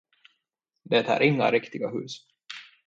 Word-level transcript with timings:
Det 0.83 1.07
är 1.09 1.21
inga 1.21 1.51
riktiga 1.51 1.87
hus. 1.89 2.13